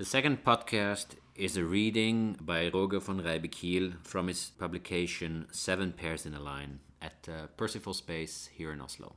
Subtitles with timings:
[0.00, 6.24] The second podcast is a reading by Roger von Reybekiel from his publication Seven Pears
[6.24, 9.16] in a Line at uh, Percival Space here in Oslo.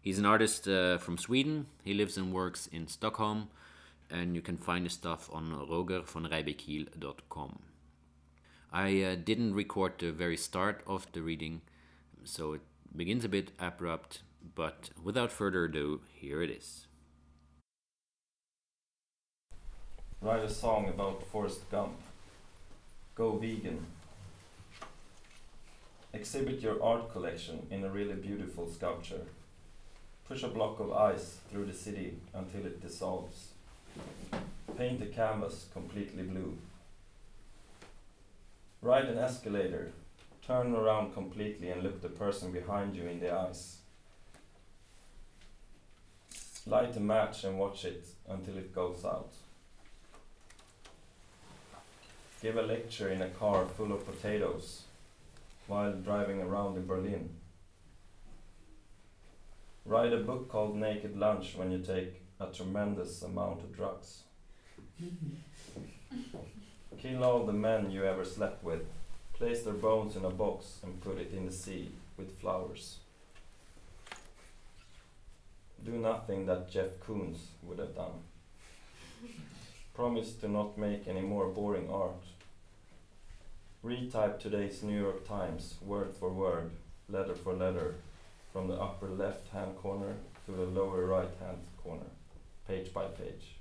[0.00, 1.66] He's an artist uh, from Sweden.
[1.84, 3.50] He lives and works in Stockholm,
[4.10, 7.58] and you can find his stuff on rogervonreybekiel.com.
[8.72, 11.60] I uh, didn't record the very start of the reading,
[12.24, 12.62] so it
[12.96, 14.22] begins a bit abrupt,
[14.56, 16.88] but without further ado, here it is.
[20.26, 22.00] Write a song about Forrest Gump.
[23.14, 23.86] Go vegan.
[26.12, 29.20] Exhibit your art collection in a really beautiful sculpture.
[30.26, 33.50] Push a block of ice through the city until it dissolves.
[34.76, 36.58] Paint the canvas completely blue.
[38.82, 39.92] Ride an escalator.
[40.44, 43.76] Turn around completely and look the person behind you in the eyes.
[46.66, 49.30] Light a match and watch it until it goes out.
[52.42, 54.82] Give a lecture in a car full of potatoes
[55.66, 57.30] while driving around in Berlin.
[59.86, 64.20] Write a book called Naked Lunch when you take a tremendous amount of drugs.
[66.98, 68.82] Kill all the men you ever slept with.
[69.32, 72.98] Place their bones in a box and put it in the sea with flowers.
[75.84, 78.22] Do nothing that Jeff Koons would have done.
[79.96, 82.22] Promise to not make any more boring art.
[83.82, 86.72] Retype today's New York Times word for word,
[87.08, 87.94] letter for letter,
[88.52, 92.10] from the upper left hand corner to the lower right hand corner,
[92.68, 93.54] page by page.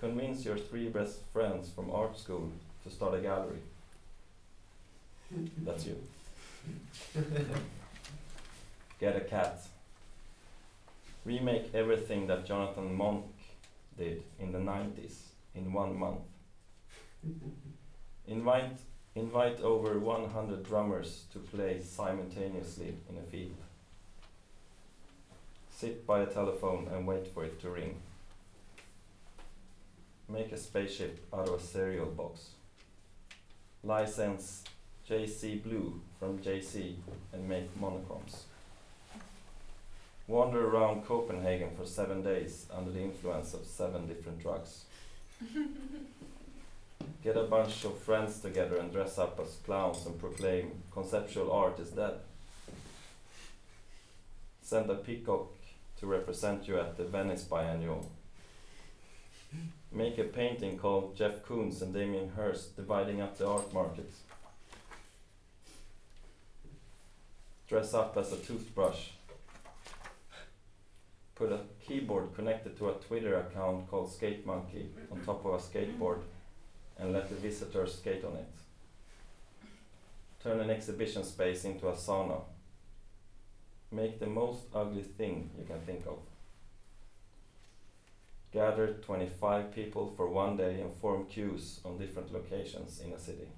[0.00, 2.50] Convince your three best friends from art school
[2.82, 3.60] to start a gallery.
[5.58, 6.02] That's you.
[8.98, 9.60] Get a cat.
[11.26, 13.26] Remake everything that Jonathan Monk
[13.96, 15.14] did in the 90s
[15.54, 16.20] in one month.
[18.26, 18.78] Invite,
[19.14, 23.56] invite over 100 drummers to play simultaneously in a field.
[25.70, 27.96] Sit by a telephone and wait for it to ring.
[30.28, 32.50] Make a spaceship out of a cereal box.
[33.84, 34.64] License
[35.08, 36.96] JC Blue from JC
[37.32, 38.46] and make monochromes.
[40.28, 44.84] Wander around Copenhagen for seven days under the influence of seven different drugs.
[47.22, 51.78] Get a bunch of friends together and dress up as clowns and proclaim conceptual art
[51.78, 52.14] is dead.
[54.62, 55.52] Send a peacock
[56.00, 58.10] to represent you at the Venice Biennial.
[59.92, 64.10] Make a painting called Jeff Koons and Damien Hirst dividing up the art market.
[67.68, 69.10] Dress up as a toothbrush.
[71.36, 75.58] Put a keyboard connected to a Twitter account called Skate Monkey on top of a
[75.58, 76.20] skateboard
[76.98, 78.48] and let the visitors skate on it.
[80.42, 82.40] Turn an exhibition space into a sauna.
[83.92, 86.18] Make the most ugly thing you can think of.
[88.50, 93.48] Gather 25 people for one day and form queues on different locations in a city.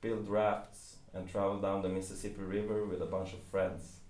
[0.00, 4.03] Build rafts and travel down the Mississippi River with a bunch of friends.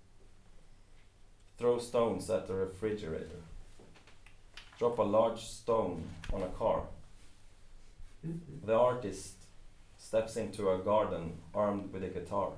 [1.56, 3.42] Throw stones at the refrigerator.
[4.78, 6.82] Drop a large stone on a car.
[8.65, 9.34] The artist
[9.97, 12.50] steps into a garden armed with a guitar.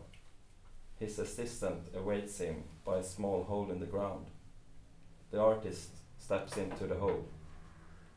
[0.99, 4.27] His assistant awaits him by a small hole in the ground.
[5.31, 7.27] The artist steps into the hole.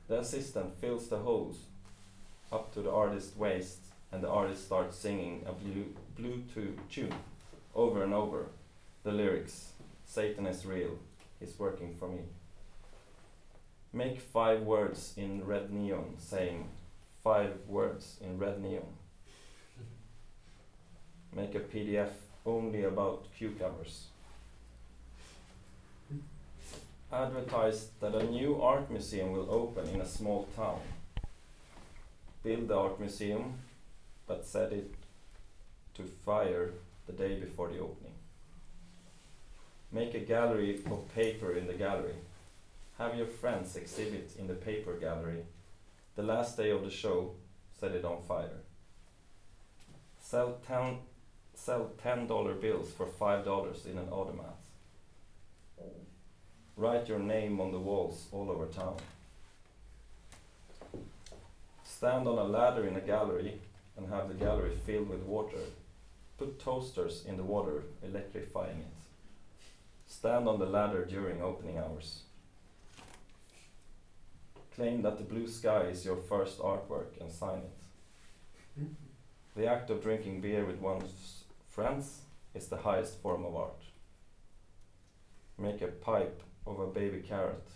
[0.07, 1.57] The assistant fills the holes
[2.51, 3.79] up to the artist's waist,
[4.11, 7.13] and the artist starts singing a blue, Bluetooth tune
[7.75, 8.45] over and over.
[9.03, 9.73] The lyrics
[10.09, 10.97] Satan is real,
[11.39, 12.21] he's working for me.
[13.93, 16.67] Make five words in red neon saying
[17.23, 18.87] five words in red neon.
[21.35, 22.09] Make a PDF
[22.43, 24.05] only about cucumbers.
[27.13, 30.79] Advertise that a new art museum will open in a small town.
[32.41, 33.59] Build the art museum,
[34.25, 34.91] but set it
[35.93, 36.71] to fire
[37.05, 38.13] the day before the opening.
[39.91, 42.15] Make a gallery of paper in the gallery.
[42.99, 45.43] Have your friends exhibit in the paper gallery.
[46.15, 47.31] The last day of the show,
[47.79, 48.61] set it on fire.
[50.21, 50.97] Sell ten,
[51.55, 54.57] sell ten dollar bills for five dollars in an automat.
[56.77, 58.97] Write your name on the walls all over town.
[61.83, 63.59] Stand on a ladder in a gallery
[63.97, 65.57] and have the gallery filled with water.
[66.37, 68.87] Put toasters in the water, electrifying it.
[70.09, 72.23] Stand on the ladder during opening hours.
[74.75, 78.87] Claim that the blue sky is your first artwork and sign it.
[79.55, 82.21] The act of drinking beer with one's friends
[82.55, 83.83] is the highest form of art.
[85.59, 87.67] Make a pipe of a baby carrot.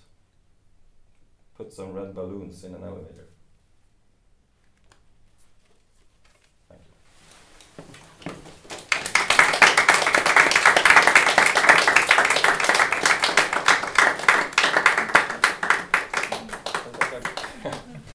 [1.55, 3.27] Put some red balloons in an elevator.